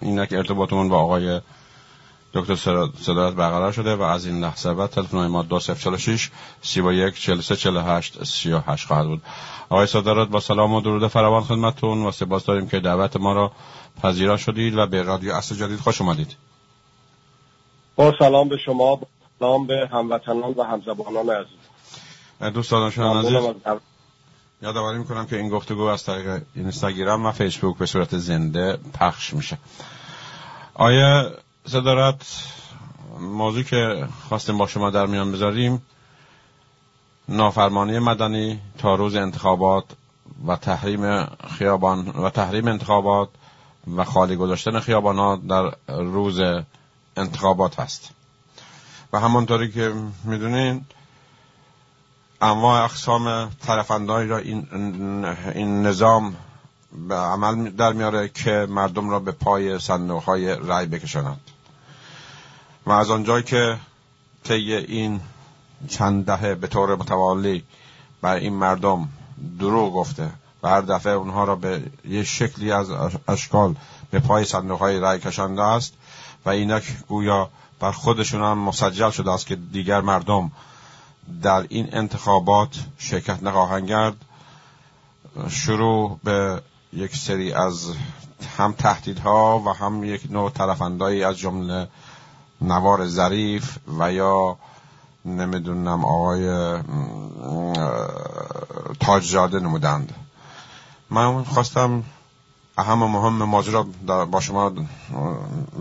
[0.00, 1.40] اینک ارتباطمون با آقای
[2.34, 2.56] دکتر
[3.00, 6.30] صدارت برقرار شده و از این لحظه بعد تلفن ما 2046
[6.62, 9.22] 31 43 48 38 خواهد بود.
[9.68, 13.52] آقای صدارت با سلام و درود فراوان خدمتتون و سپاس داریم که دعوت ما را
[14.02, 16.36] پذیرا شدید و به رادیو اصل جدید خوش اومدید.
[17.96, 19.06] با سلام به شما با
[19.38, 22.54] سلام به هموطنان و همزبانان عزیز.
[22.54, 23.54] دوستان عزیز.
[24.62, 29.58] یادآوری می‌کنم که این گفتگو از طریق اینستاگرام و فیسبوک به صورت زنده پخش میشه.
[30.74, 31.32] آیا
[31.66, 32.44] صدارت
[33.20, 35.82] موضوع که خواستیم با شما در میان بذاریم
[37.28, 39.84] نافرمانی مدنی تا روز انتخابات
[40.46, 43.28] و تحریم خیابان و تحریم انتخابات
[43.96, 46.40] و خالی گذاشتن خیابانات در روز
[47.16, 48.10] انتخابات هست؟
[49.12, 50.84] و همانطوری که می‌دونین
[52.42, 54.66] انواع اقسام ترفندهایی را این,
[55.54, 56.36] این نظام
[57.08, 61.40] به عمل در میاره که مردم را به پای صندوق های رأی بکشانند.
[62.86, 63.76] و از آنجایی که
[64.44, 65.20] طی این
[65.88, 67.64] چند دهه به طور متوالی
[68.20, 69.08] بر این مردم
[69.58, 70.30] دروغ گفته
[70.62, 72.90] و هر دفعه اونها را به یه شکلی از
[73.28, 73.74] اشکال
[74.10, 75.94] به پای صندوق های رأی کشانده است
[76.44, 77.50] و اینک گویا
[77.80, 80.50] بر خودشون هم مسجل شده است که دیگر مردم
[81.42, 84.16] در این انتخابات شرکت نخواهند کرد.
[85.48, 87.92] شروع به یک سری از
[88.58, 91.88] هم تهدیدها و هم یک نوع ترفندایی از جمله
[92.60, 94.56] نوار ظریف و یا
[95.24, 96.78] نمی‌دونم آقای
[99.00, 100.14] تاجزاده نمودند.
[101.10, 102.04] من خواستم
[102.78, 104.72] اهم مهم ماجرا با شما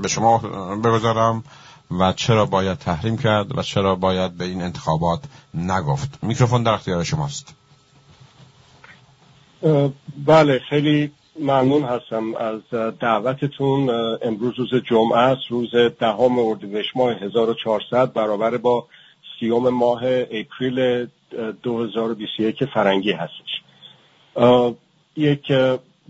[0.02, 0.38] به شما
[0.84, 1.44] بگذارم.
[1.92, 5.20] و چرا باید تحریم کرد و چرا باید به این انتخابات
[5.54, 6.23] نگفت.
[6.23, 7.56] میکروفون در اختیار شماست.
[10.26, 12.62] بله خیلی ممنون هستم از
[13.00, 13.90] دعوتتون.
[14.22, 18.88] امروز روز جمعه است روز دهم اردیبهشت ماه 1400 برابر با
[19.40, 21.08] سیوم ماه اپریل
[21.64, 23.62] 2021 فرنگی هستش.
[25.16, 25.52] یک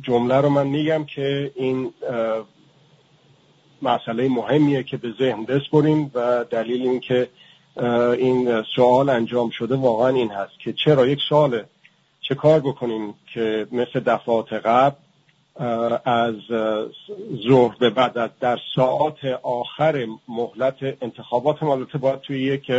[0.01, 1.93] جمله رو من میگم که این
[3.81, 7.29] مسئله مهمیه که به ذهن بسپریم و دلیل این که
[8.17, 11.63] این سوال انجام شده واقعا این هست که چرا یک سال
[12.21, 14.95] چه کار بکنیم که مثل دفعات قبل
[16.05, 16.35] از
[17.49, 22.71] ظهر به بعد در ساعات آخر مهلت انتخابات البته باید توی یک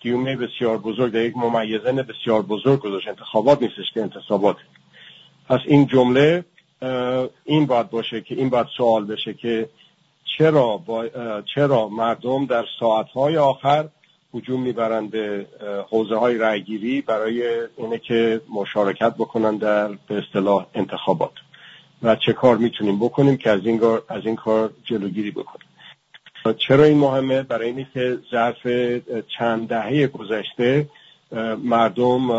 [0.00, 3.08] گیومه بسیار بزرگ در یک ممیزن بسیار بزرگ گذاشت.
[3.08, 4.56] انتخابات نیستش که انتصابات
[5.48, 6.44] پس این جمله
[7.44, 9.68] این باید باشه که این باید سوال بشه که
[10.38, 11.08] چرا, با
[11.54, 13.88] چرا مردم در ساعتهای آخر
[14.32, 15.46] حجوم می‌برند به
[15.90, 21.32] حوزه های رأیگیری برای اینه که مشارکت بکنن در به اصطلاح انتخابات؟
[22.02, 25.68] و چه کار می‌تونیم بکنیم که از این, از این کار جلوگیری بکنیم؟
[26.58, 28.66] چرا این مهمه؟ برای اینه که ظرف
[29.38, 30.88] چند دهه گذشته
[31.64, 32.30] مردم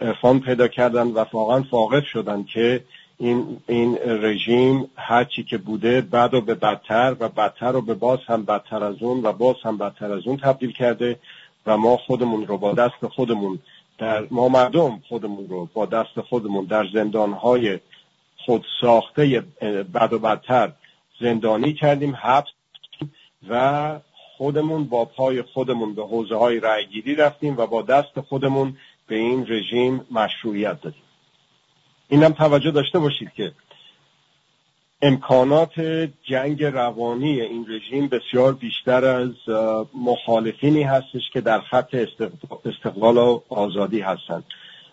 [0.00, 2.84] ارفان پیدا کردن و واقعا فاقد شدن که
[3.20, 8.18] این, این رژیم هرچی که بوده بعد و به بدتر و بدتر و به باز
[8.26, 11.18] هم بدتر از اون و باز هم بدتر از اون تبدیل کرده
[11.66, 13.58] و ما خودمون رو با دست خودمون
[13.98, 17.78] در ما مردم خودمون رو با دست خودمون در زندانهای
[18.36, 19.44] خود ساخته
[19.94, 20.72] بد و بدتر
[21.20, 22.50] زندانی کردیم حبس
[23.48, 24.00] و
[24.36, 28.76] خودمون با پای خودمون به حوزه های رأیگیری رفتیم و با دست خودمون
[29.06, 31.09] به این رژیم مشروعیت دادیم.
[32.10, 33.52] اینم توجه داشته باشید که
[35.02, 35.80] امکانات
[36.30, 39.30] جنگ روانی این رژیم بسیار بیشتر از
[39.94, 41.94] مخالفینی هستش که در خط
[42.64, 44.44] استقلال و آزادی هستند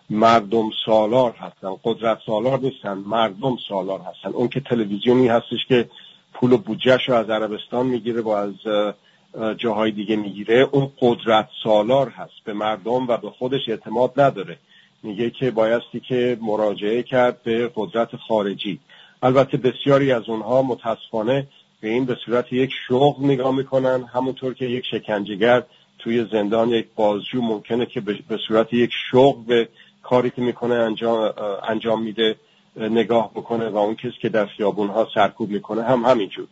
[0.10, 1.70] مردم سالار هستن.
[1.84, 4.30] قدرت سالار نیستن مردم سالار هستن.
[4.30, 5.90] اون که تلویزیونی هستش که
[6.34, 8.54] پول و بودجهش رو از عربستان می‌گیره و از
[9.58, 12.44] جاهای دیگه می‌گیره اون قدرت سالار هست.
[12.46, 14.58] به مردم و به خودش اعتماد نداره.
[15.08, 18.80] میگه که بایستی که مراجعه کرد به قدرت خارجی.
[19.22, 21.48] البته بسیاری از اونها متاسفانه
[21.82, 25.64] به این به صورت یک شغل نگاه می‌کنن همونطور که یک شکنجهگر
[26.00, 29.70] توی زندان یک بازجو ممکنه که به صورت یک شغل به
[30.04, 31.34] کاری که می‌کنه انجام,
[31.68, 32.36] انجام میده
[32.76, 36.48] نگاه بکنه و اون کسی که در خیابون ها سرکوب می‌کنه هم همینجور.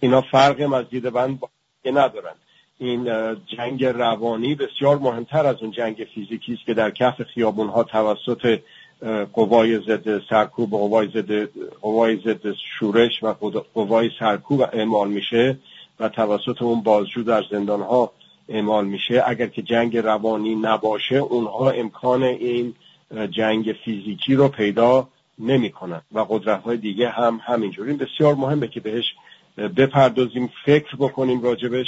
[0.00, 1.38] اینا فرق از دید بند
[1.84, 2.34] ندارن.
[2.78, 3.04] این
[3.46, 8.58] جنگ روانی بسیار مهمتر از اون جنگ فیزیکی است که در کف خیابون ها توسط
[9.32, 11.48] قوای ضد سرکوب قوای ضد
[11.80, 13.34] قوای ضد شورش و
[13.74, 15.58] قوای سرکوب اعمال میشه
[16.00, 18.12] و توسط اون بازجو در زندان ها
[18.48, 19.22] اعمال میشه.
[19.26, 22.74] اگر که جنگ روانی نباشه اونها امکان این
[23.30, 25.08] جنگ فیزیکی رو پیدا
[25.38, 29.04] نمی‌کنن و قدرت های دیگه هم همینجوری بسیار مهمه که بهش
[29.58, 31.86] بپردازیم فکر بکنیم راجبش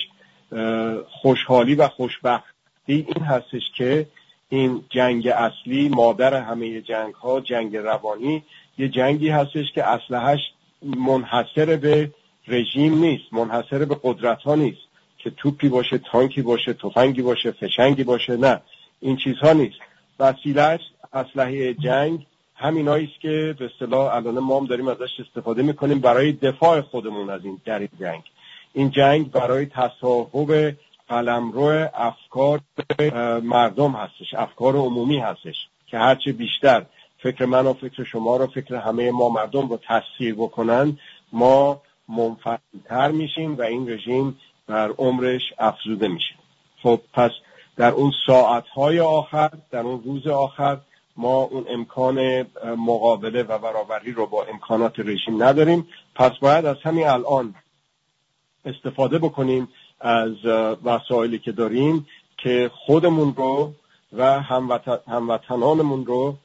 [1.09, 2.47] خوشحالی و خوشبختی
[2.87, 4.07] این هستش که
[4.49, 8.43] این جنگ اصلی مادر همه جنگ ها جنگ روانی
[8.79, 10.41] یه جنگی هستش که اسلحهش
[10.83, 12.11] منحصر به
[12.49, 18.05] رژیم نیست منحصر به قدرت ها نیست که توپی باشه تانکی باشه تفنگی باشه فشنگی
[18.05, 18.61] باشه نه.
[19.01, 19.79] این چیزها نیست.
[20.21, 20.81] وسیلهش
[21.13, 26.33] اسلحه جنگ همینایی است که به اصطلاح الان ما هم داریم ازش استفاده می‌کنیم برای
[26.33, 28.23] دفاع خودمون از این در جنگ.
[28.73, 30.77] این جنگ برای تصاحب
[31.09, 32.61] قلمرو افکار
[33.43, 35.57] مردم هستش افکار عمومی هستش
[35.87, 36.87] که هرچه بیشتر
[37.23, 40.99] فکر من و فکر شما رو فکر همه ما مردم رو تاثیر بکنن
[41.33, 46.35] ما منفعلتر میشیم و این رژیم بر عمرش افزوده میشه.
[46.83, 47.31] خب پس
[47.77, 50.79] در اون ساعتهای آخر در اون روز آخر
[51.17, 55.89] ما اون امکان مقابله و برابری رو با امکانات رژیم نداریم.
[56.15, 57.55] پس باید از همین الان
[58.69, 59.69] استفاده بکنیم
[60.01, 60.45] از
[60.85, 62.07] وسایلی که داریم
[62.37, 63.73] که خودمون رو
[64.13, 64.41] و
[65.07, 66.37] هموطنانمون رو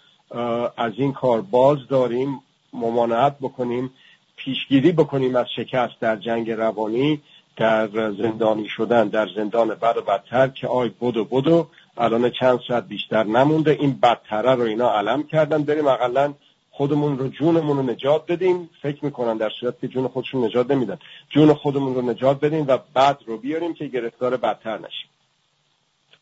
[0.78, 2.40] از این کار باز داریم
[2.74, 3.92] ممانعت بکنیم
[4.36, 7.22] پیشگیری بکنیم از شکست در جنگ روانی
[7.58, 11.68] در زندانی شدن در زندان بد و بدتر که آی بدو بدو
[11.98, 13.72] الان چند ساعت بیشتر نمونده.
[13.72, 16.34] این بدتره رو اینا علم کردن بریم اقلا
[16.76, 18.70] خودمون رو جونمون رو نجات بدیم.
[18.82, 20.98] فکر می‌کنن در صورت که جون خودشون نجات نمیدن.
[21.30, 25.10] جون خودمون رو نجات بدیم و بعد رو بیاریم که گرفتار بدتر نشیم.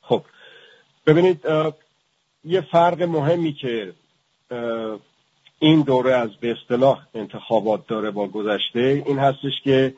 [0.01, 0.23] خب
[1.05, 1.45] ببینید
[2.45, 3.93] یه فرق مهمی که
[5.59, 9.93] این دوره از به اصطلاح انتخابات داره با گذشته این هستش که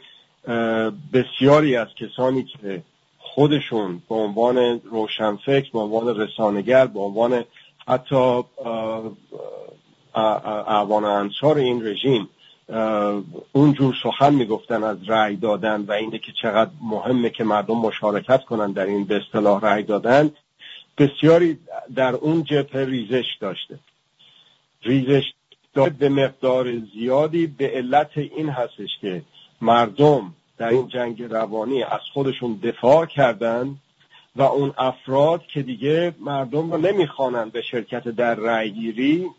[1.14, 2.84] بسیاری از کسانی که
[3.18, 7.46] خودشون به عنوان روشنفکر به عنوان رسانگر به عنوان
[7.88, 8.44] حتی
[10.16, 12.30] اعوان انصار این رژیم
[13.52, 18.72] اونجور سخن می‌گفتن از رأی دادن و اینه که چقدر مهمه که مردم مشارکت کنن
[18.72, 20.32] در این به اصطلاح رأی دادن
[20.98, 21.60] بسیاری
[21.96, 23.80] در اون جبهه ریزش داشته
[24.84, 25.24] ریزش
[25.74, 29.22] داشته به مقدار زیادی به علت این هستش که
[29.62, 33.76] مردم در این جنگ روانی از خودشون دفاع کردن
[34.36, 39.30] و اون افراد که دیگه مردم رو نمی‌خوانند به شرکت در رأیگیری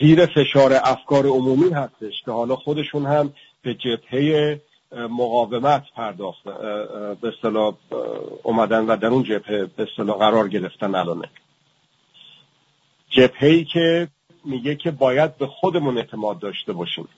[0.00, 3.32] زیر فشار افکار عمومی هستش که حالا خودشون هم
[3.62, 4.60] به جبهه
[4.92, 6.44] مقاومت پرداخت
[7.20, 7.74] به اصطلاح
[8.42, 11.28] اومدن و در اون جبهه به اصطلاح قرار گرفتن الانه
[13.10, 14.08] جبهه که
[14.44, 17.08] میگه که باید به خودمون اعتماد داشته باشیم.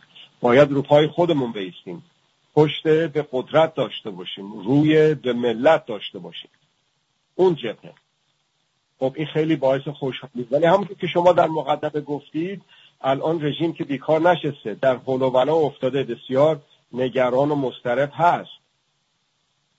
[0.41, 2.03] باید رو پای خودمون بیستیم
[2.55, 4.53] پشت به قدرت داشته باشیم.
[4.53, 6.51] روی به ملت داشته باشیم.
[7.35, 7.95] اون جبهه.
[8.99, 10.49] خب این خیلی باعث خوشحالی.
[10.51, 12.63] ولی همونطور که شما در مقدمه گفتید
[13.01, 14.75] الان رژیم که بیکار نشسته.
[14.75, 16.61] در حول افتاده بسیار
[16.93, 18.51] نگران و مسترب هست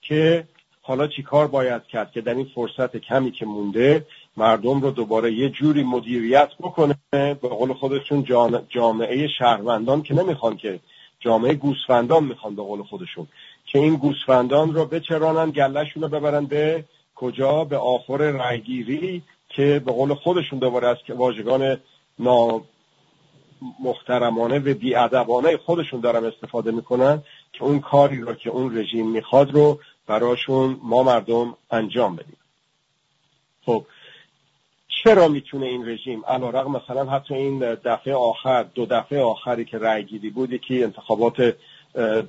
[0.01, 0.47] که
[0.81, 4.05] حالا چیکار باید کرد که در این فرصت کمی که مونده
[4.37, 8.23] مردم رو دوباره یه جوری مدیریت بکنه به قول خودشون
[8.69, 10.79] جامعه شهروندان که نمی‌خوان که
[11.19, 13.27] جامعه گوسفندان می‌خوان به قول خودشون.
[13.65, 16.83] که این گوسفندان رو بچرانن گلهشون رو ببرن به
[17.17, 21.77] کجا به آخر رأیگیری که به قول خودشون دوباره از واژگان
[22.19, 22.61] نا
[23.79, 27.23] محترمانه و بیادبانه خودشون دارن استفاده می‌کنن
[27.53, 32.37] که اون کاری رو که اون رژیم می‌خواد رو براشون ما مردم انجام بدیم.
[33.65, 33.85] خب
[35.03, 40.03] چرا می‌تونه این رژیم؟ علا مثلا حتی این دفعه آخر دو دفعه آخری که رأی
[40.03, 41.55] گیری بود که انتخابات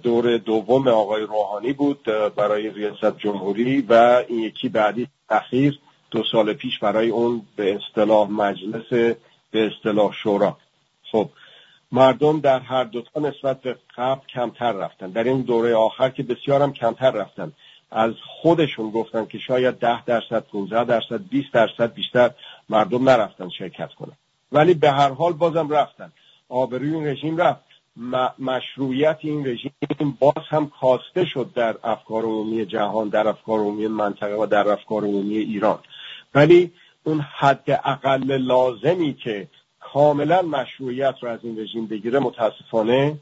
[0.02, 2.02] دور دوم آقای روحانی بود
[2.36, 5.78] برای ریاست جمهوری و این یکی بعدی اخیر
[6.10, 9.16] دو سال پیش برای اون به اصطلاح مجلس
[9.50, 10.56] به اصطلاح شورا.
[11.12, 11.28] خب
[11.92, 15.10] مردم در هر دوتا نسبت به قبل کمتر رفتن.
[15.10, 17.52] در این دوره آخر که بسیار هم کمتر رفتن.
[17.90, 22.30] از خودشون گفتن که شاید ده درصد 15 درصد 20 درصد بیشتر
[22.68, 24.16] مردم نرفتن شرکت کنن.
[24.52, 26.12] ولی به هر حال بازم رفتن.
[26.48, 27.67] آبروی رژیم رفت.
[28.38, 29.72] مشروعیت این رژیم
[30.18, 35.04] باز هم کاسته شد در افکار عمومی جهان در افکار عمومی منطقه و در افکار
[35.04, 35.78] عمومی ایران.
[36.34, 36.72] ولی
[37.04, 39.48] اون حد اقل لازمی که
[39.80, 43.16] کاملا مشروعیت رو از این رژیم بگیره متاسفانه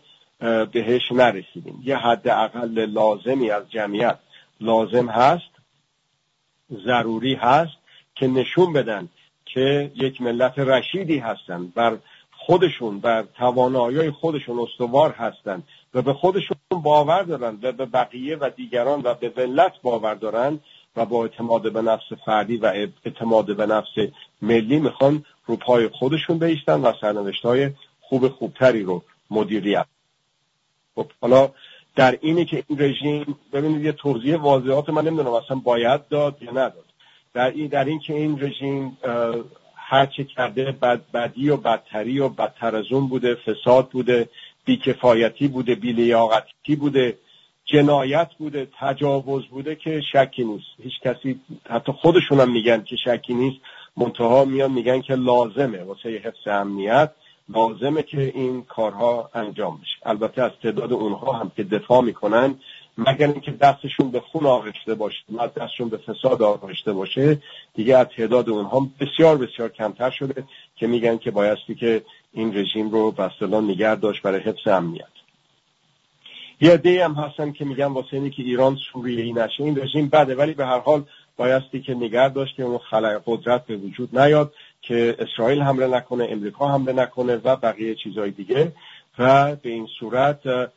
[0.72, 1.82] بهش نرسیدیم.
[1.84, 4.18] یه حد اقل لازمی از جمعیت
[4.60, 5.50] لازم هست
[6.84, 7.76] ضروری هست
[8.14, 9.08] که نشون بدن
[9.44, 11.98] که یک ملت رشیدی هستند بر
[12.46, 15.62] خودشون بر توانایی خودشون استوار هستند
[15.94, 20.60] و به خودشون باور دارن و به بقیه و دیگران و به ملت باور دارن
[20.96, 22.66] و با اعتماد به نفس فردی و
[23.04, 24.12] اعتماد به نفس
[24.42, 29.86] ملی می‌خوان رو پای خودشون بیستن و سرنوشت های خوب خوبتری رو مدیریت.
[30.94, 31.50] خب حالا
[31.96, 36.50] در اینی که این رژیم ببینید یه توضیح واضحات من نمی‌دونم اصلا باید داد یا
[36.50, 36.84] نداد.
[37.34, 38.98] در این در این که این رژیم
[39.88, 44.28] هر چه کرده بد بدی و بدتری و بدتر از اون بوده فساد بوده
[44.64, 47.18] بیکفایتی بوده بیلیاقتی بوده
[47.64, 50.66] جنایت بوده تجاوز بوده که شکی نیست.
[50.82, 51.40] هیچ کسی
[51.70, 53.56] حتی خودشون هم میگن که شکی نیست.
[53.96, 55.82] منتها میان میگن که لازمه.
[55.82, 57.10] واسه حفظ امنیت
[57.48, 59.96] لازمه که این کارها انجام بشه.
[60.02, 62.54] البته از تعداد اونها هم که دفاع می‌کنن
[62.98, 67.38] مگر اینکه دستشون به خون آغشته باشه و دستشون به فساد آغشته باشه
[67.74, 70.44] دیگه از تعداد اونها بسیار بسیار کمتر شده
[70.76, 75.04] که میگن که بایستی که این رژیم رو بستلان نگه داشت برای حفظ امنیت.
[76.60, 79.62] یه عده هم هستن که میگن واسه اینی که ایران سوریه ای نشه.
[79.62, 81.04] این رژیم بده ولی به هر حال
[81.36, 86.26] بایستی که نگه داشت که اون خلق قدرت به وجود نیاد که اسرائیل حمله نکنه
[86.30, 88.72] امریکا حمله نکنه و بقیه چیزهای دیگه.
[89.18, 90.70] و به این صورت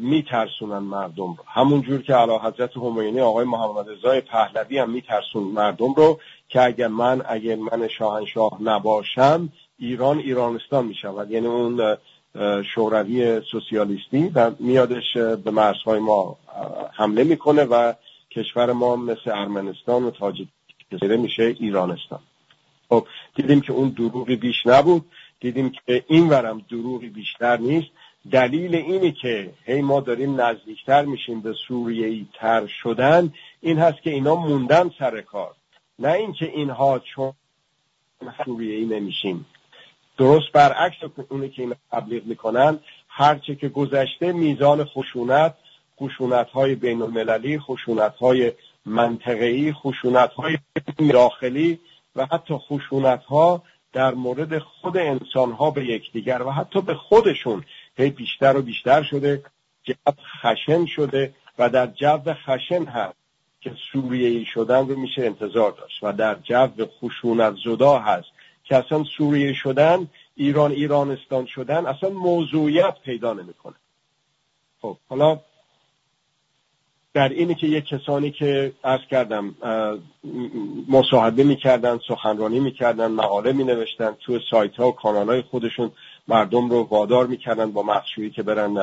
[0.00, 1.36] میترسونن مردم رو.
[1.46, 6.62] همون جور که علا حضرت همینی آقای محمد رضای پهلوی هم میترسون مردم رو که
[6.62, 11.30] اگر من اگر من شاهنشاه نباشم ایران ایرانستان می‌شود.
[11.30, 11.96] یعنی اون
[12.74, 16.36] شوروی سوسیالیستی و میادش به مرزهای ما
[16.92, 17.92] حمله می‌کنه و
[18.30, 22.20] کشور ما مثل ارمنستان و تاجیکستان میشه ایرانستان.
[22.88, 25.04] خب دیدیم که اون دروغی بیش نبود.
[25.40, 27.88] دیدیم که این ورم دروغی بیشتر نیست.
[28.30, 34.10] دلیل اینی که هی ما داریم نزدیکتر میشیم به سوریه تر شدن این هست که
[34.10, 35.54] اینا موندن سر کار.
[35.98, 37.32] نه اینکه اینها چون
[38.44, 39.46] سوریه ای نمیشیم.
[40.18, 40.96] درست برعکس
[41.28, 42.78] اونی که این تبلیغ می‌کنن
[43.08, 45.54] هرچه که گذشته میزان خشونت
[46.00, 48.52] خشونت های بین المللی خشونت های
[48.86, 50.58] منطقه‌ای خشونت های
[51.12, 51.80] داخلی
[52.16, 53.62] و حتی خشونت ها
[53.92, 57.64] در مورد خود انسان ها به یکدیگر و حتی به خودشون
[57.96, 59.42] هی بیشتر و بیشتر شده
[59.84, 59.94] جو
[60.42, 63.16] خشن شده و در جو خشن هست
[63.60, 68.28] که سوریه شدن رو میشه انتظار داشت و در جو خشونت زدا هست
[68.64, 73.74] که اصلا سوریه شدن ایران ایرانستان شدن اصلا موضوعیت پیدا نمی‌کنه.
[74.80, 75.40] خب حالا
[77.14, 79.54] در اینی که یک کسانی که ارز کردم
[80.88, 85.92] مصاحبه می‌کردن سخنرانی می‌کردن مقاله مینوشتن تو سایت ها و کانال های خودشون
[86.28, 88.74] مردم رو وادار می‌کردن با مخشویی که برن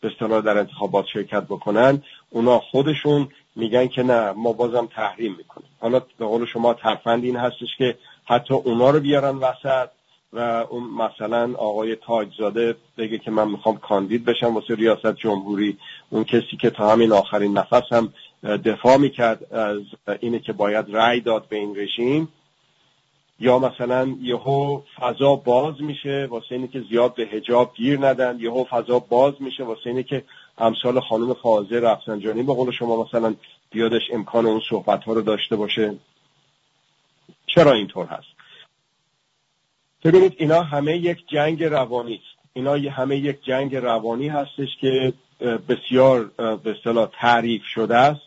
[0.00, 2.02] به اصطلاح در انتخابات شرکت بکنن.
[2.30, 5.68] اونا خودشون میگن که نه ما بازم تحریم می‌کنیم.
[5.80, 9.88] حالا به قول شما ترفند این هستش که حتی اونا رو بیارن وسط
[10.32, 10.38] و
[10.70, 15.78] اون مثلا آقای تاجزاده بگه که من می‌خوام کاندید بشم واسه ریاست جمهوری.
[16.10, 18.12] اون کسی که تا همین آخرین نفس هم
[18.64, 19.80] دفاع می‌کرد از
[20.20, 22.28] اینه که باید رأی داد به این رژیم.
[23.40, 28.64] یا مثلا یهو فضا باز میشه واسه اینه که زیاد به هجاب گیر ندن یهو
[28.64, 30.24] فضا باز میشه واسه اینه که
[30.58, 33.34] امثال خانم فاضل رفسنجانی به قول شما مثلا
[33.70, 35.94] بیادش امکان اون صحبت ها رو داشته باشه.
[37.46, 38.28] چرا اینطور هست؟
[40.04, 42.48] ببینید اینا همه یک جنگ روانی است.
[42.52, 45.12] اینا همه یک جنگ روانی هستش که
[45.68, 48.20] بسیار به اصطلاح تعریف شده است.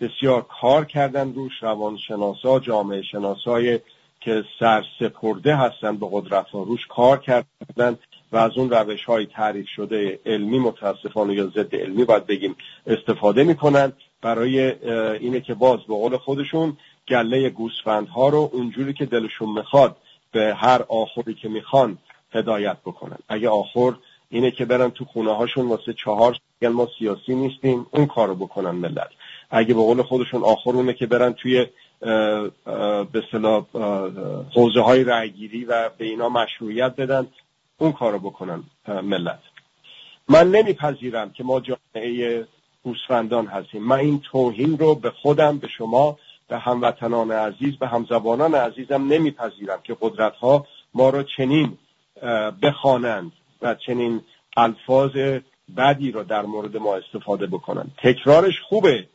[0.00, 3.80] بسیار کار کردن روش روانشناسا جامعه شناسای
[4.20, 7.98] که سرسپرده هستن به قدرت ها روش کار کردن
[8.32, 13.44] و از اند روش های تعریف شده علمی متاسفانه یا ضد علمی باید بگیم استفاده
[13.44, 14.60] می‌کنن برای
[15.18, 16.76] اینه که باز به قول خودشون
[17.08, 19.96] گله گوسفندها رو اونجوری که دلشون می‌خواد
[20.32, 21.98] به هر آخری که می‌خوان
[22.32, 23.18] هدایت بکنن.
[23.28, 23.92] اگه آخر
[24.30, 28.70] اینه که برن تو خونه هاشون واسه چهار سال ما سیاسی نیستیم اون کارو بکنن
[28.70, 29.10] ملت.
[29.50, 31.66] اگه به قول خودشون آخر که برن توی
[32.00, 33.64] به صلاح
[34.54, 37.26] حوزه های رعیگیری و به اینا مشروعیت بدن
[37.78, 39.40] اون کارو بکنن ملت.
[40.28, 42.46] من نمیپذیرم که ما جامعه
[42.82, 43.82] گوسفندان هستیم.
[43.82, 49.80] من این توهین رو به خودم به شما به هموطنان عزیز به همزبانان عزیزم نمیپذیرم
[49.84, 51.78] که قدرت ها ما را چنین
[52.62, 54.20] بخوانند و چنین
[54.56, 55.10] الفاظ
[55.76, 57.92] بدی را در مورد ما استفاده بکنند.
[58.02, 59.08] تکرارش خوبه.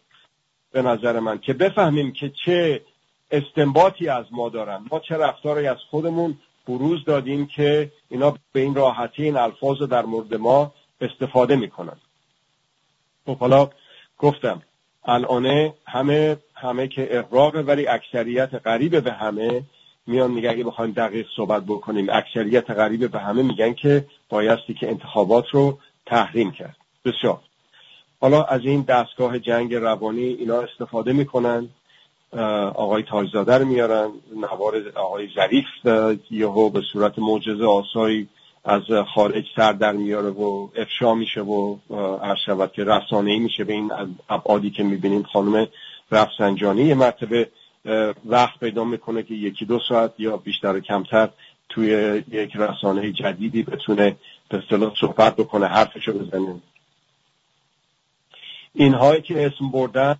[0.75, 2.81] به نظر من که بفهمیم که چه
[3.31, 4.85] استنباطی از ما دارن.
[4.91, 10.05] ما چه رفتاری از خودمون بروز دادیم که اینا به این راحتی این الفاظ در
[10.05, 11.97] مورد ما استفاده می‌کنن.
[13.25, 13.69] خب حالا
[14.17, 14.61] گفتم
[15.05, 19.63] الانه همه همه که اقراقه ولی اکثریت غریبه به همه.
[20.07, 24.89] میان میگن اگه بخوایم دقیق صحبت بکنیم اکثریت غریبه به همه میگن که بایستی که
[24.89, 26.77] انتخابات رو تحریم کرد.
[27.05, 27.39] بسیار.
[28.25, 31.69] حالا از این دستگاه جنگ روانی اینا استفاده می‌کنن
[32.75, 35.65] آقای تاجزاده رو میارن نوار آقای ظریف
[36.31, 38.27] یهو به صورت معجزه آسایی
[38.63, 38.81] از
[39.15, 41.77] خارج سر در میاره و افشا میشه و
[42.21, 43.91] عرض شود که رسانه ای میشه به این
[44.29, 45.23] ابعادی که می‌بینیم.
[45.23, 45.67] خانم
[46.11, 47.49] رفسنجانی یه مرتبه
[48.25, 51.29] وقت پیدا می‌کنه که یکی دو ساعت یا بیشتر و کمتر
[51.69, 54.15] توی یک رسانه جدیدی بتونه
[54.49, 56.55] به اصطلاح صحبت بکنه حرفشو بزنه.
[58.75, 60.15] اینهایی که اسم بردن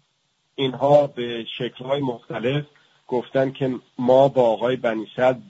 [0.56, 2.66] اینها به شکلهای مختلف
[3.08, 5.08] گفتن که ما با آقای بنی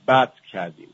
[0.07, 0.87] بد کردیم.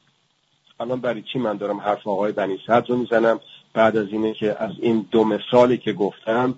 [0.79, 3.39] الان برای چی من دارم حرف آقای بنی رو می‌زنم؟
[3.73, 6.55] بعد از اینه که از این دو مثالی که گفتم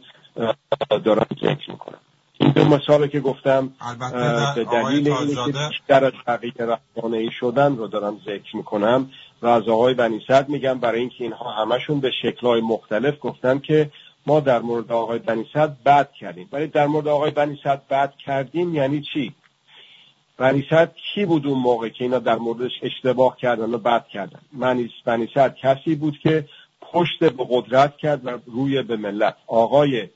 [1.03, 1.99] دارم ذکر می‌کنم.
[2.39, 3.73] این دو مثالی که گفتم
[4.55, 9.09] به دلیل اینکه بیشتر از بقیه رحمانه ای شدن رو دارم ذکر می‌کنم
[9.41, 13.91] و از آقای بنی میگم برای اینکه اینها همشون به شکلهای مختلف گفتن که
[14.25, 15.45] ما در مورد آقای بنی
[15.85, 16.49] بد کردیم.
[16.51, 19.33] ولی در مورد آقای بنی بد کردیم یعنی چی؟
[20.37, 24.39] بنیصد کی بود اون موقع که اینا در موردش اشتباه کردن و بد کردن؟
[25.05, 26.45] بنیصد کسی بود که
[26.81, 29.35] پشت به قدرت کرد و روی به ملت.
[29.47, 30.09] آقای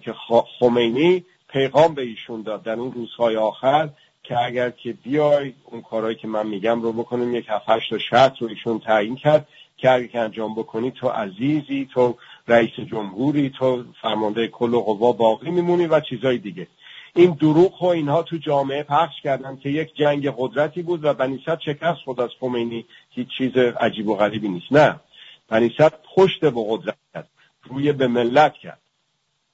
[0.00, 0.14] که
[0.58, 3.88] خمینی پیغام به ایشون داد در اون روزهای آخر
[4.22, 8.42] که اگر که بیای اون کارهایی که من میگم رو بکنیم یک هفت هشت شرط
[8.42, 12.16] رو ایشون تعیین کرد که اگر که انجام بکنی تو عزیزی تو
[12.50, 16.66] رئیس جمهوری تو فرمانده کل قوا باقی میمونی و چیزای دیگه.
[17.14, 21.60] این دروغ و اینها تو جامعه پخش کردن که یک جنگ قدرتی بود و بنیصد
[21.64, 22.84] شکست خود از خمینی.
[23.10, 24.72] هیچ چیز عجیب و غریبی نیست.
[24.72, 25.00] نه.
[25.48, 27.28] بنیصد پشت به قدرت کرد.
[27.70, 28.80] روی به ملت کرد.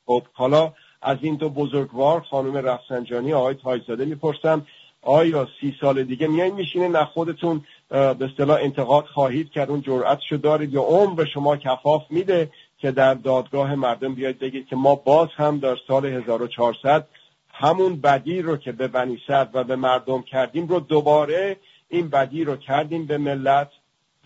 [0.06, 0.72] خب حالا
[1.02, 4.66] از این دو بزرگوار خانم رفسنجانی آقای تایزاده می‌پرسم
[5.02, 10.36] آیا سی سال دیگه میایین میشینه نه خودتون به اصطلاح انتقاد خواهید کرد اون جرأتشو
[10.36, 14.94] دارید یا عمر به شما کفاف میده؟ که در دادگاه مردم بیاید بگید که ما
[14.94, 17.06] باز هم در سال 1400
[17.52, 21.56] همون بدی رو که به بنی و به مردم کردیم رو دوباره
[21.88, 23.70] این بدی رو کردیم به ملت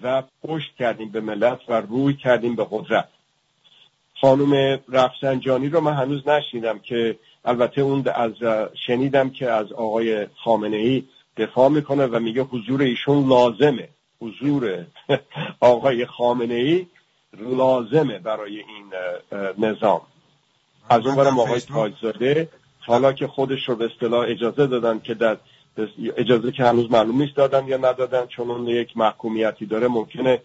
[0.02, 3.09] و پشت کردیم به ملت و روی کردیم به قدرت.
[4.21, 8.32] خانم رفسنجانی رو من هنوز نشنیدم که البته اون از
[8.86, 11.04] شنیدم که از آقای خامنه ای
[11.36, 13.89] دفاع می‌کنه و میگه حضور ایشون لازمه.
[14.21, 14.86] حضور
[15.60, 16.86] آقای خامنه ای
[17.38, 18.93] لازمه برای این
[19.58, 20.00] نظام.
[20.90, 22.49] از اون برم آقای تاجزاده
[22.80, 25.36] حالا که خودش رو به اصطلاح اجازه دادن که در
[26.16, 30.43] اجازه که هنوز معلوم نیست دادن یا ندادن چون اون یک محکومیتی داره ممکنه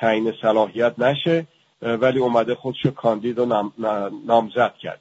[0.00, 1.46] تعیین صلاحیت نشه
[1.82, 3.70] ولی اومده خودش رو کاندید و
[4.26, 5.00] نامزد کرد.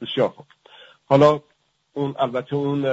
[0.00, 0.46] بسیار خوب.
[1.06, 1.40] حالا
[1.92, 2.84] اون البته اون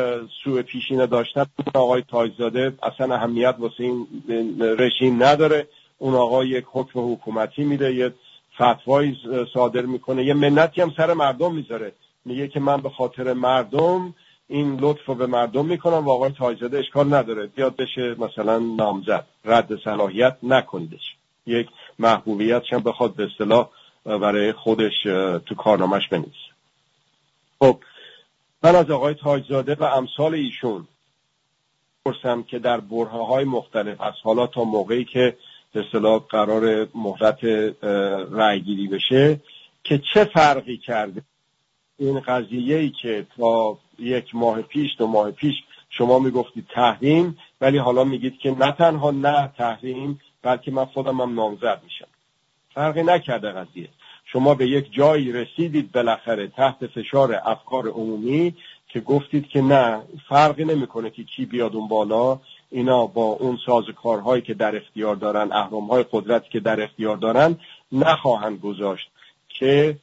[0.44, 4.08] سوء پیشینه داشتن آقای تاجزاده اصلا اهمیت واسه این
[4.62, 5.68] رژیم نداره.
[5.98, 8.14] اون آقای یک حکم حکومتی میده یه
[8.56, 9.18] فتوایی
[9.54, 10.26] صادر می‌کنه.
[10.26, 11.92] یه منتی هم سر مردم می‌ذاره.
[12.26, 14.16] میگه که من به خاطر مردم
[14.48, 17.48] این لطف رو به مردم می‌کنم و آقای تایزاده اشکال نداره.
[17.48, 19.26] بیاد بشه مثلا نامزد.
[19.46, 21.16] رد صلاحیت نکنیدش.
[21.46, 21.68] یک
[22.00, 23.70] محبوبیت هم بخواد به اصطلاح
[24.06, 25.04] برای خودش
[25.46, 26.54] تو کارنامش بنویسه.
[27.60, 27.80] خب
[28.64, 30.88] من از آقای تاجزاده و امثال ایشون
[32.06, 35.38] پرسم که در برهه های مختلف از حالا تا موقعی که
[35.74, 37.44] به اصطلاح قرار مهلت
[38.32, 39.40] رأیگیری بشه
[39.84, 41.22] که چه فرقی کرده؟
[41.98, 45.56] این قضیه ای که تا یک ماه پیش دو ماه پیش
[45.90, 51.36] شما می‌گفتید تحریم ولی حالا میگید که نه تنها نه تحریم بلکه من خودم هم
[51.36, 52.08] نامزد میشم.
[52.74, 53.90] فرقی نکرده قضیه.
[54.26, 58.56] شما به یک جایی رسیدید بالاخره تحت فشار افکار عمومی
[58.88, 62.40] که گفتید که نه فرقی نمی‌کنه که کی بیاد اون بالا.
[62.74, 67.56] اینا با اون ساز کارهایی که در اختیار دارن اهرامهای قدرتی که در اختیار دارن
[67.92, 69.10] نخواهند گذاشت
[69.60, 69.98] که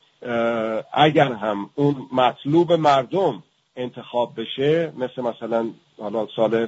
[0.92, 3.42] اگر هم اون مطلوب مردم
[3.76, 6.66] انتخاب بشه مثل مثلا حالا سال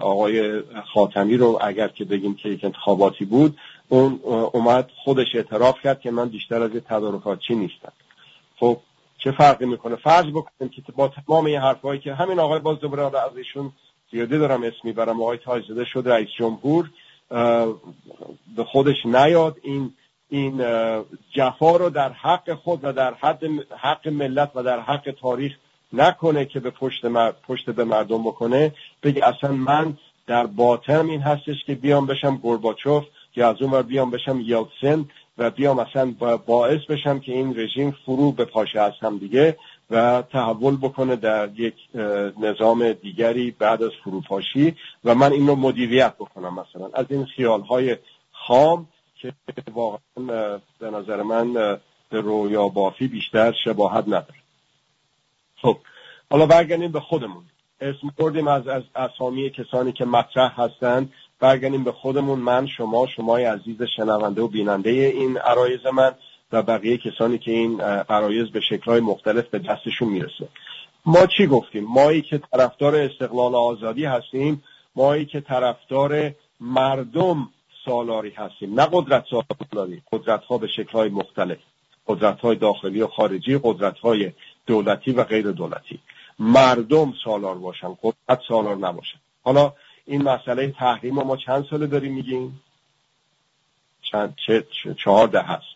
[0.00, 0.62] آقای
[0.94, 3.56] خاتمی رو اگر که بگیم که یک انتخاباتی بود
[3.88, 4.20] اون
[4.52, 7.92] اومد خودش اعتراف کرد که من بیشتر از تدارکاتچی نیستم.
[8.56, 8.76] خب
[9.18, 13.02] چه فرقی می‌کنه؟ فرض بکنیم که با تمام این حرفهایی که همین آقای باز دوباره
[13.04, 13.72] از ایشون
[14.10, 16.90] زیاده دارم اسمی برم آقای تاجزاده شد رئیس جمهور.
[18.56, 19.56] به خودش نیاد.
[19.62, 19.94] این
[20.30, 20.64] این
[21.32, 23.44] جفا رو در حق خود و در حد
[23.78, 25.52] حق ملت و در حق تاریخ
[25.92, 27.06] نکنه که به پشت,
[27.48, 28.72] پشت به مردم بکنه.
[29.02, 33.04] بگه اصلا من در باطنم این هستش که بیام بشم گرباچوف
[33.36, 35.04] یا از اون بیام بشم یلتسن
[35.38, 36.14] و بیام اصلا
[36.46, 39.56] باعث بشم که این رژیم فرو به پاشه از هم دیگه.
[39.90, 41.74] و تحول بکنه در یک
[42.40, 46.90] نظام دیگری بعد از فروپاشی و من این رو مدیریت بکنم مثلا.
[46.94, 47.96] از این خیال های
[48.32, 48.88] خام
[49.22, 49.32] که
[49.74, 50.00] واقعا
[50.78, 51.52] به نظر من
[52.10, 54.34] به رویا بافی بیشتر شباهت نداره.
[55.56, 55.76] خب
[56.30, 57.44] حالا برگردیم به خودمون.
[57.80, 61.12] اسم بردیم از, از اسامی کسانی که مطرح هستند.
[61.40, 62.38] برگردیم به خودمون.
[62.38, 66.14] من شما شمای عزیز شنونده و بیننده این عرایز من.
[66.54, 70.48] و بقیه کسانی که این عرایز به شکلهای مختلف به دستشون می‌رسه.
[71.06, 74.62] ما چی گفتیم؟ مایی که طرفدار استقلال آزادی هستیم
[74.96, 77.48] مایی که طرفدار مردم
[77.84, 78.80] سالاری هستیم.
[78.80, 81.58] نه قدرت سالاری قدرت ها به شکل مختلف.
[82.06, 84.32] قدرت های داخلی و خارجی قدرت های
[84.66, 86.00] دولتی و غیر دولتی.
[86.38, 89.18] مردم سالار باشن قدرت سالار نباشن.
[89.42, 89.72] حالا
[90.06, 92.62] این مسئله تحریم ما چند ساله داریم میگیم؟
[94.02, 94.66] چند چه
[95.04, 95.73] چهار ده هست.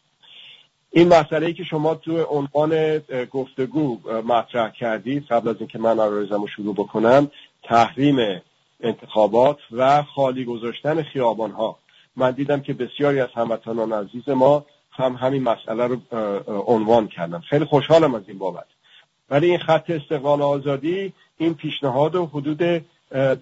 [0.90, 2.98] این مسئله ای که شما تو عنوان
[3.30, 7.30] گفتگو مطرح کردید قبل از اینکه من آرایزم رو شروع بکنم
[7.62, 8.40] تحریم
[8.80, 11.78] انتخابات و خالی گذاشتن خیابان ها
[12.16, 15.96] من دیدم که بسیاری از هموطنان عزیز ما هم همین مسئله رو
[16.66, 17.38] عنوان کردن.
[17.38, 18.66] خیلی خوشحالم از این بابت.
[19.30, 22.84] ولی این خط استقلال آزادی این پیشنهاد و حدود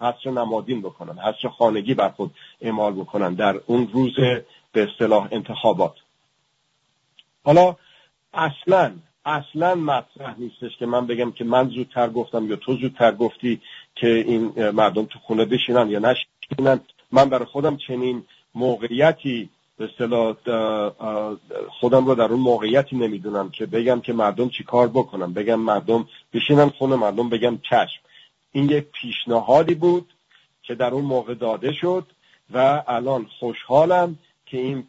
[0.00, 4.14] حصر نمادین بکنن حصر خانگی بر خود اعمال بکنن در اون روز
[4.72, 5.94] به اصطلاح انتخابات.
[7.44, 7.76] حالا
[8.34, 8.92] اصلا
[9.24, 13.60] اصلا مطرح نیستش که من بگم که من زودتر گفتم یا تو زودتر گفتی
[13.94, 16.80] که این مردم تو خونه بشینن یا نشینن.
[17.12, 20.86] من برای خودم چنین موقعیتی به
[21.80, 26.08] خودم رو در اون موقعیتی نمی‌دونم که بگم که مردم چی کار بکنم بگم مردم
[26.32, 28.00] بشینن خونه مردم بگم چشم.
[28.52, 30.12] این یک پیشنهادی بود
[30.62, 32.06] که در اون موقع داده شد
[32.54, 34.86] و الان خوشحالم که این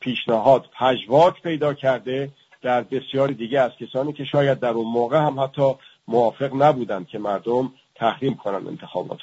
[0.00, 2.30] پیشنهاد پژواک پیدا کرده
[2.62, 5.74] در بسیاری دیگه از کسانی که شاید در اون موقع هم حتی
[6.08, 9.18] موافق نبودند که مردم تحریم کنن انتخابات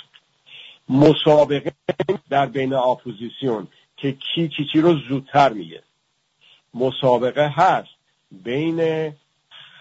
[0.89, 1.71] مسابقه
[2.29, 3.67] در بین اپوزیسیون.
[3.97, 5.83] که کی چی چی رو زودتر میگه.
[6.73, 7.89] مسابقه هست
[8.31, 9.11] بین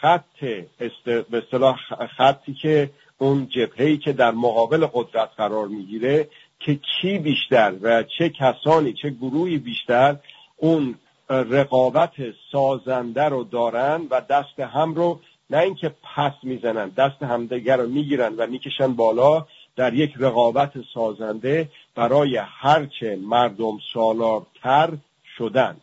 [0.00, 0.42] خط
[0.81, 1.05] است...
[1.05, 1.76] به اصطلاح
[2.16, 6.29] خطی که اون جبهه‌ای که در مقابل قدرت قرار می‌گیره
[6.61, 10.16] که کی بیشتر و چه کسانی چه گروهی بیشتر
[10.57, 10.94] اون
[11.31, 12.12] رقابت
[12.52, 18.35] سازنده رو دارن و دست هم رو نه اینکه پس می‌زنن دست همدیگر رو می‌گیرن
[18.37, 24.96] و می‌کشن بالا در یک رقابت سازنده برای هرچه مردم سالارتر
[25.38, 25.76] شدن.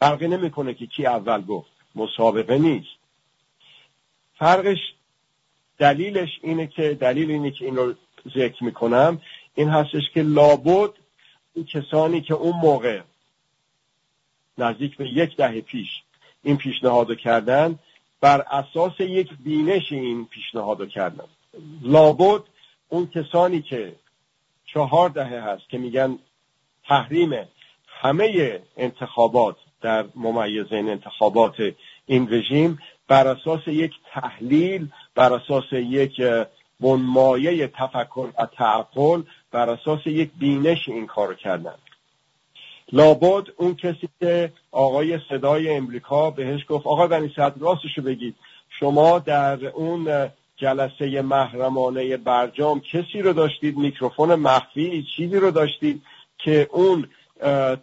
[0.00, 1.70] فرقی نمی‌کنه که کی اول گفت.
[1.94, 2.96] مسابقه نیست.
[4.38, 4.78] فرقش
[5.78, 7.94] دلیلش اینه که دلیل اینه که این رو
[8.34, 9.20] ذکر می‌کنم.
[9.54, 10.90] این هستش که لابد
[11.54, 13.00] این کسانی که اون موقع
[14.58, 15.88] نزدیک به یک دهه پیش
[16.42, 17.78] این پیشنهادو کردن
[18.20, 21.24] بر اساس یک بینش این پیشنهادو کردن.
[21.82, 22.42] لابد
[22.88, 23.94] اون کسانی که
[24.74, 26.18] چهار دهه هست که میگن
[26.88, 27.48] تحریم
[27.86, 31.54] همه انتخابات در ممیزه انتخابات
[32.06, 32.78] این رژیم
[33.08, 36.22] بر اساس یک تحلیل بر اساس یک
[36.80, 41.74] بنمایه تفکر و تعقل بر اساس یک بینش این کار کردن.
[42.92, 48.36] لابد اون کسی که آقای صدای امریکا بهش گفت آقای بنی صد راستشو بگید.
[48.80, 52.80] شما در اون جلسه محرمانه برجام.
[52.80, 56.02] کسی رو داشتید؟ میکروفون مخفی؟ چیزی رو داشتید
[56.38, 57.08] که اون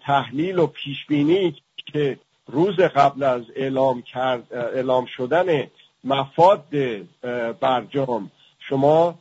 [0.05, 1.55] تحلیل و پیشبینی
[1.93, 5.67] که روز قبل از اعلام کرد اعلام شدن
[6.03, 6.65] مفاد
[7.59, 9.19] برجام شما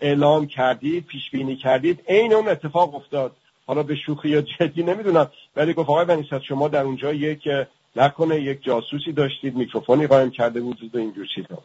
[0.00, 3.36] اعلام کردید پیش بینی کردید عین اون اتفاق افتاد.
[3.66, 7.48] حالا به شوخی یا جدی نمی‌دونم ولی گفت آقای بنیصد شما در اونجا یک
[7.96, 11.58] نکنه یک جاسوسی داشتید میکروفونی قایم کرده بودید و اینجور چیزا.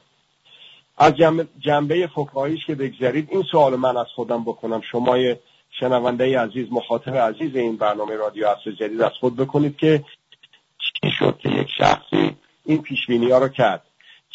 [1.02, 1.14] از
[1.60, 4.82] جنبه فکاهیش که بگذارید این سوال من از خودم بکنم.
[4.92, 5.18] شما
[5.80, 10.04] شنونده عزیز مخاطب عزیز این برنامه رادیو اصل جدید از خود بکنید که
[10.78, 12.36] چی شد که یک شخصی
[12.66, 13.84] این پیشبینی ها رو کرد.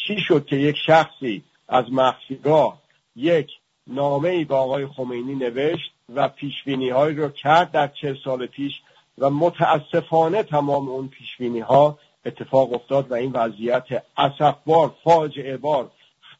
[0.07, 2.81] چی شد که یک شخصی از مخفیگاه
[3.15, 3.51] یک
[3.87, 8.73] نامه ای به آقای خمینی نوشت و پیشبینی هایی رو کرد در چه سال پیش
[9.17, 15.91] و متاسفانه تمام اون پیشبینی ها اتفاق افتاد و این وضعیت اصفبار فاجعه بار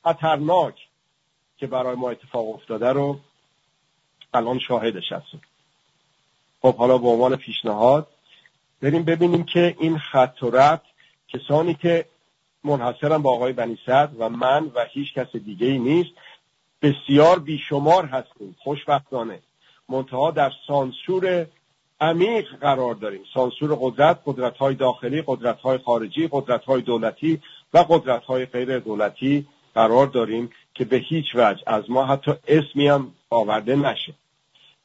[0.04, 0.88] خطرناک
[1.58, 3.20] که برای ما اتفاق افتاده رو
[4.34, 5.42] الان شاهدش هستیم.
[6.62, 8.08] خب حالا به عنوان پیشنهاد
[8.82, 10.82] بریم ببینیم که این خط و رد
[11.28, 12.06] کسانی که
[12.64, 16.10] منحصرا با آقای بنی و من و هیچ کس دیگه ای نیست
[16.82, 19.40] بسیار بیشمار هستیم خوشبختانه.
[19.90, 21.46] منتها در سانسور
[22.02, 23.22] عمیق قرار داریم.
[23.34, 27.42] سانسور قدرت قدرت های داخلی قدرت های خارجی قدرت های دولتی
[27.74, 32.88] و قدرت های غیر دولتی قرار داریم که به هیچ وجه از ما حتی اسمی
[32.88, 34.14] هم آورده نشه.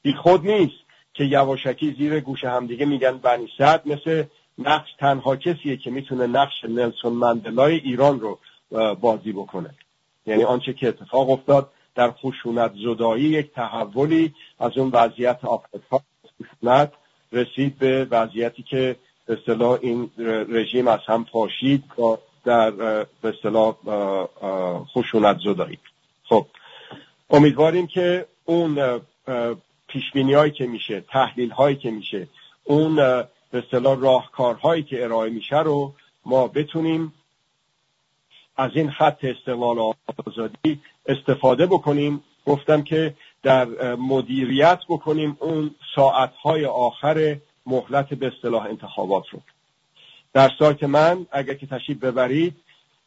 [0.02, 0.80] بی خود نیست
[1.14, 4.24] که یواشکی زیر گوش همدیگه میگن بنی صد مثل
[4.58, 8.38] نقش تنها کسیه که می‌تونه نقش نلسون مندلای ایران رو
[9.00, 9.70] بازی بکنه.
[10.26, 15.98] یعنی آنچه که اتفاق افتاد در خشونت زدایی یک تحولی از اون وضعیت آفریقا
[16.42, 16.92] خشونت
[17.32, 20.10] رسید به وضعیتی که به این
[20.48, 23.74] رژیم از هم پاشید و در به اصطلاح
[24.84, 25.78] خشونت زدایی.
[26.24, 26.46] خب
[27.30, 29.00] امیدواریم که اون
[29.88, 32.28] پیشبینی هایی که میشه تحلیل هایی که میشه
[32.64, 35.94] اون به اصطلاح راهکارهایی که ارائه میشه رو
[36.26, 37.12] ما بتونیم
[38.56, 39.92] از این خط استقلال
[40.26, 42.24] آزادی استفاده بکنیم.
[42.46, 49.40] گفتم که در مدیریت بکنیم اون ساعتهای آخر مهلت به اصطلاح انتخابات رو.
[50.34, 52.56] در سایت من اگر که تشریف ببرید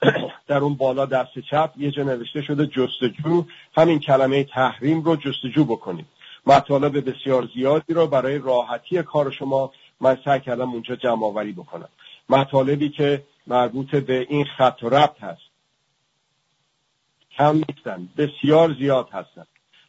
[0.48, 3.46] در اون بالا دست چپ یه جا نوشته شده جستجو.
[3.78, 6.06] همین کلمه تحریم رو جستجو بکنید.
[6.46, 11.90] مطالب بسیار زیادی رو برای راحتی کار شما من سعی کردم اونجا جمع آوری بکنم.
[12.30, 15.42] مطالبی که مربوط به این خط و ربط هست.
[17.38, 19.46] کم نیستن بسیار زیاد هستن.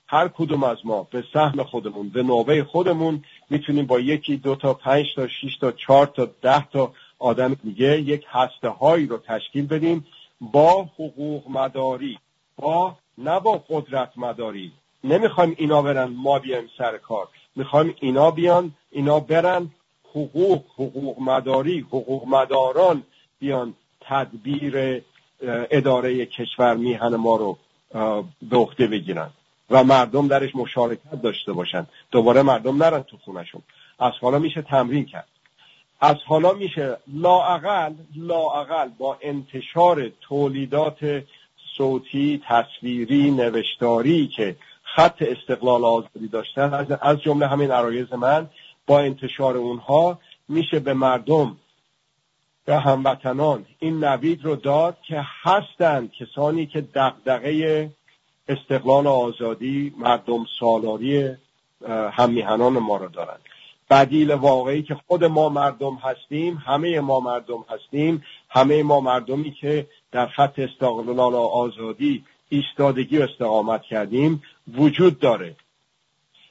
[0.09, 4.75] هر کدوم از ما به سهم خودمون به نوبه خودمون می‌تونیم با یکی دو تا
[4.75, 9.67] پنج تا شش تا چهار تا ده تا آدم دیگه یک هسته هایی رو تشکیل
[9.67, 10.07] بدیم
[10.41, 12.19] با حقوق مداری
[12.57, 14.73] با نه با قدرت مداری.
[15.05, 17.29] نمی‌خوایم اینا برن ما بیایم سر کار.
[17.57, 19.71] می‌خوایم اینا بیان اینا برن
[20.11, 23.03] حقوق حقوق مداری حقوق مداران
[23.39, 25.03] بیان تدبیر
[25.71, 27.59] اداره کشور میهن ما رو
[28.51, 29.31] به عهده بگیرن.
[29.71, 31.87] و مردم درش مشارکت داشته باشن.
[32.11, 33.63] دوباره مردم نرن تو خونشون
[33.99, 35.29] از حالا میشه تمرین کرد.
[36.01, 41.25] از حالا میشه لاعقل لاعقل با انتشار تولیدات
[41.77, 48.51] صوتی تصویری نوشتاری که خط استقلال آزادی داشتن از جمله همین عرایز من
[48.87, 51.57] با انتشار اونها میشه به مردم
[52.65, 57.91] به هموطنان این نوید رو داد که هستند کسانی که دقدقه
[58.49, 61.37] استقلال آزادی مردم سالاری
[61.89, 63.41] هممیهنان ما رو دارند
[63.91, 69.87] بدیل واقعی که خود ما مردم هستیم همه ما مردم هستیم همه ما مردمی که
[70.13, 74.43] در خط استقلال آزادی ایستادگی و استقامت کردیم
[74.77, 75.57] وجود داره.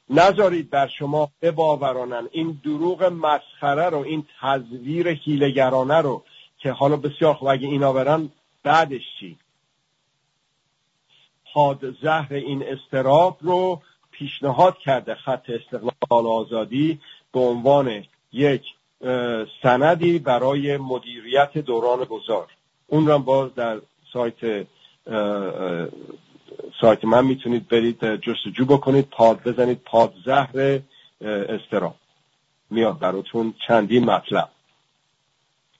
[0.10, 6.24] نذارید بر شما بباورانن این دروغ مسخره رو این تزویر حیلگرانه رو
[6.58, 8.30] که حالا بسیار خوب اگه اینا برن
[8.64, 9.38] بعدش چی؟
[12.02, 17.00] زهر این استراب رو پیشنهاد کرده خط استقلال آزادی
[17.36, 18.62] به عنوان یک
[19.64, 22.48] سندی برای مدیریت دوران گذار.
[22.88, 23.82] اون رو باز در
[24.14, 24.68] سایت
[26.82, 30.80] سایت من می‌تونید برید جستجو بکنید پاد بزنید پاد زهر
[31.22, 31.96] استراب.
[32.70, 34.50] میاد براتون چندین مطلب.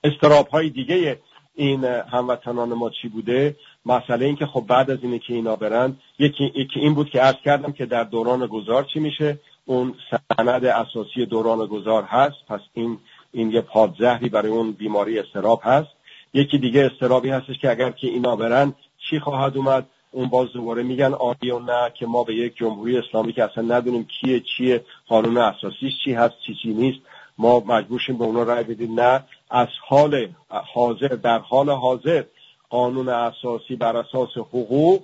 [0.04, 1.18] استراب های دیگه
[1.54, 5.96] این هموطنان ما چی بوده؟ مسئله این که خب بعد از اینه که اینا برن
[6.18, 10.64] یکی, یکی این بود که عرض کردم که در دوران گذار چی میشه؟ اون سند
[10.64, 12.36] اساسی دوران گذار هست.
[12.48, 12.98] پس این
[13.32, 15.88] این یه پادزهری برای اون بیماری استراب هست.
[16.34, 18.74] یکی دیگه استرابی هستش که اگر که اینا برن
[19.10, 22.98] چی خواهد اومد؟ اون باز دوباره میگن آری و نه که ما به یک جمهوری
[22.98, 26.98] اسلامی که اصلا ندونیم کیه چیه قانون اساسیش چی هست چی چی نیست
[27.38, 29.00] ما مجبورشیم به اونا رای بدیم.
[29.00, 30.28] نه از حال
[30.74, 32.24] حاضر در حال حاضر
[32.70, 35.02] قانون اساسی بر اساس حقوق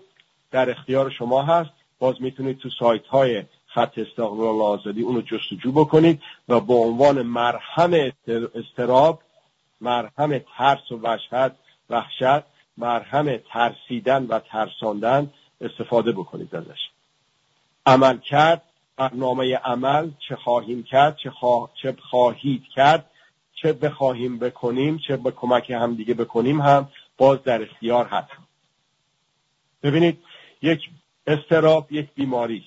[0.50, 1.70] در اختیار شما هست.
[1.98, 3.42] باز می‌تونید تو سایت های
[3.74, 8.12] خط استقلال آزادی اونو جستجو بکنید و به عنوان مرهم
[8.54, 9.20] استراب
[9.80, 11.52] مرهم ترس و وحشت
[11.90, 12.44] وحشت
[12.76, 15.30] مرهم ترسیدن و ترساندن
[15.60, 16.78] استفاده بکنید ازش.
[17.86, 18.62] عمل کرد
[18.96, 21.32] برنامه عمل چه خواهیم کرد چه,
[21.82, 23.10] چه خواهید کرد
[23.54, 28.30] چه بخواهیم بکنیم چه به کمک همدیگه بکنیم هم باز در اختیار هست
[29.82, 30.18] ببینید
[30.62, 30.80] یک
[31.26, 32.64] استراب یک بیماری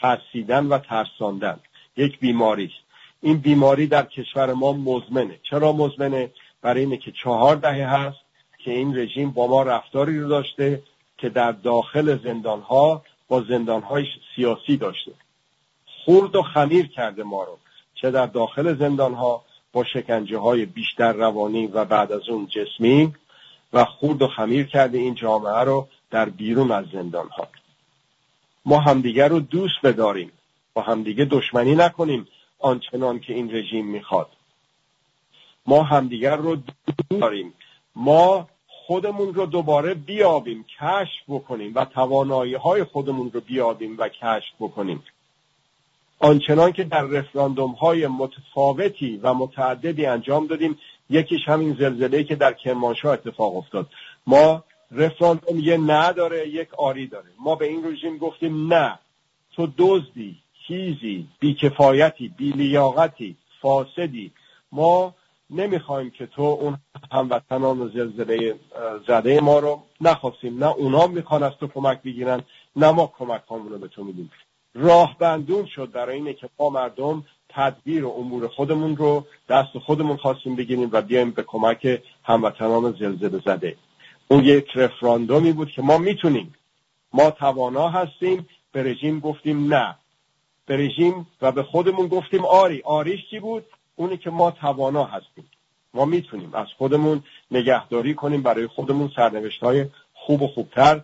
[0.00, 1.60] ترسیدن و ترساندن.
[1.96, 2.90] یک بیماری است.
[3.22, 5.40] این بیماری در کشور ما مزمنه.
[5.42, 6.30] چرا مزمنه؟
[6.62, 8.18] برای اینه که چهار دهه هست
[8.58, 10.82] که این رژیم با ما رفتاری رو داشته
[11.18, 15.12] که در داخل زندانها با زندانهای سیاسی داشته.
[16.04, 17.58] خورد و خمیر کرده ما رو.
[17.94, 23.14] چه در داخل زندانها با شکنجه های بیشتر روانی و بعد از اون جسمی
[23.72, 27.48] و خورد و خمیر کرده این جامعه رو در بیرون از زندان ها
[28.70, 30.32] ما همدیگر رو دوست بداریم.
[30.74, 32.26] با همدیگه دشمنی نکنیم
[32.58, 34.28] آنچنان که این رژیم می‌خواد.
[35.66, 37.54] ما همدیگر رو دوست داریم.
[37.96, 44.54] ما خودمون رو دوباره بیابیم کشف بکنیم و توانایی های خودمون رو بیابیم و کشف
[44.60, 45.02] بکنیم.
[46.18, 50.78] آنچنان که در رفراندوم های متفاوتی و متعددی انجام دادیم
[51.10, 53.86] یکیش همین زلزله که در کرمانشاه اتفاق افتاد.
[54.26, 57.28] ما رفراندوم یه نه داره یک آری داره.
[57.38, 58.98] ما به این رژیم گفتیم نه.
[59.52, 64.32] تو دزدی هیزی بیکفایتی بیلیاقتی فاسدی.
[64.72, 65.14] ما
[65.50, 66.78] نمی‌خوایم که تو اون
[67.12, 68.54] هموطنان و زلزله
[69.08, 70.64] زده ما رو نخواستیم.
[70.64, 72.42] نه اونا می‌خوان از تو کمک بگیرن
[72.76, 74.30] نه ما کمک رو به تو میدیم.
[74.74, 80.16] راه بندون شد برای اینه که ما مردم تدبیر و امور خودمون رو دست خودمون
[80.16, 83.76] خواستیم بگیریم و بیایم به کمک هموطنان زلزله زده.
[84.30, 86.54] اون یک رفراندومی بود که ما می‌تونیم.
[87.12, 88.48] ما توانا هستیم.
[88.72, 89.96] به رژیم گفتیم نه.
[90.66, 92.82] به رژیم و به خودمون گفتیم آری.
[92.84, 93.64] آریش چی بود؟
[93.96, 95.50] اونی که ما توانا هستیم.
[95.94, 98.42] ما می‌تونیم از خودمون نگهداری کنیم.
[98.42, 101.00] برای خودمون سرنوشت های خوب و خوبتر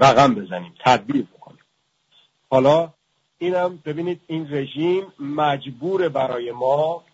[0.00, 0.74] رقم بزنیم.
[0.84, 1.64] تدبیر بکنیم.
[2.50, 2.92] حالا
[3.38, 7.04] اینم ببینید این رژیم مجبور برای ما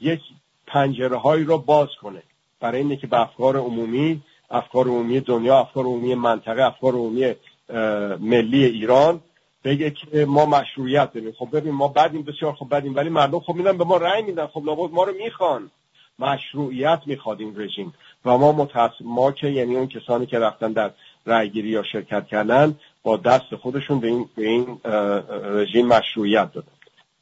[0.00, 0.20] یک
[0.66, 2.22] پنجره هایی رو باز کنه.
[2.60, 7.34] برای اینه که به افکار عمومی افکار عمومی دنیا افکار عمومی منطقه افکار عمومی
[8.20, 9.20] ملی ایران
[9.64, 11.32] بگه که ما مشروعیت داریم.
[11.32, 14.46] خب ببین ما بدیم بسیار خب بدیم ولی مردم خب میدن به ما رأی میدن.
[14.46, 15.70] خب لابد ما رو می‌خوان.
[16.18, 17.94] مشروعیت می‌خواد این رژیم.
[18.24, 20.90] و ما متاسف ما که یعنی اون کسانی که رفتن در
[21.26, 24.80] رأیگیری یا شرکت کردن با دست خودشون به این, به این
[25.44, 26.72] رژیم مشروعیت دادن.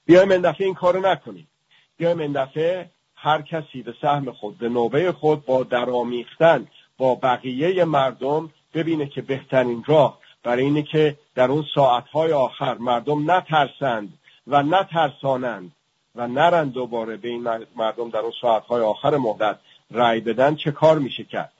[0.06, 1.48] بیایم این دفعه این کارو نکنیم.
[1.96, 2.90] بیایم این دفعه
[3.24, 6.66] هر کسی به سهم خود به نوبه خود با درامیختن
[6.98, 13.30] با بقیه مردم ببینه که بهترین راه برای اینه که در اون ساعتهای آخر مردم
[13.30, 15.72] نترسند و نترسانند
[16.14, 19.56] و نرند دوباره به این مردم در اون ساعتهای آخر مدت
[19.90, 21.52] رأی بدن چه کار میشه کرد؟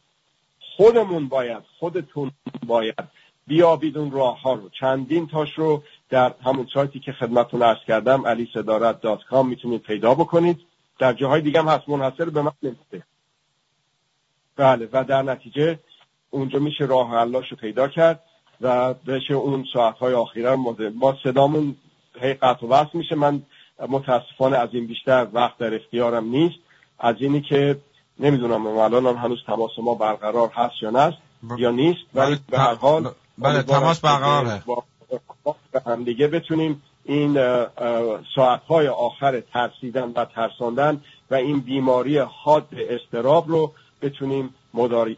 [0.77, 2.31] خودمون باید خودتون
[2.67, 3.05] باید
[3.47, 4.69] بیابید اون راه ها رو.
[4.69, 9.83] چندین تاش رو در همون سایتی که خدمتون ارز کردم علی صدارت دات کام می‌تونید
[9.83, 10.61] پیدا بکنید.
[10.99, 13.03] در جاهای دیگه هم هست منحصر به من نمیده
[14.57, 15.79] بله و در نتیجه
[16.31, 18.21] اونجا میشه راه حلاش رو پیدا کرد
[18.61, 20.57] و بشه اون ساعتهای آخیره
[20.95, 21.77] ما صدامون
[22.21, 23.15] هی قطع و وصل میشه.
[23.15, 23.43] من
[23.89, 26.57] متاسفانه از این بیشتر وقت در اختیارم نیست.
[26.99, 27.81] از اینی که
[28.21, 31.19] نمی‌دونم الان هم هنوز تماس ما برقرار هست یا نه
[31.59, 32.01] یا نیست.
[32.15, 34.63] ولی به هر حال بله تماس برقراره.
[35.73, 37.35] به هم دیگه بتونیم این
[38.35, 44.55] ساعتهای آخر ترسیدن و ترساندن و این بیماری حاد استراب رو بتونیم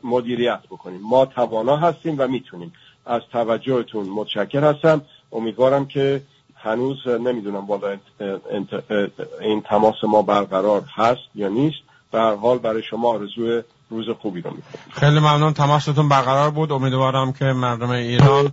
[0.05, 1.01] مدیریت بکنیم.
[1.03, 2.72] ما توانا هستیم و می‌تونیم.
[3.07, 5.03] از توجهتون متشکر هستم.
[5.33, 6.22] امیدوارم که
[6.57, 7.96] هنوز نمی‌دونم بالا
[9.40, 11.79] این تماس ما برقرار هست یا نیست.
[12.12, 14.83] هر حال برای شما آرزوی روز خوبی رو می‌کنم.
[14.90, 15.53] خیلی ممنون.
[15.53, 16.72] تماستون برقرار بود.
[16.72, 18.53] امیدوارم که مردم ایران